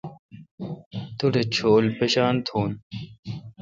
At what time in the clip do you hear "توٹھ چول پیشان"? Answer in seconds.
1.17-2.33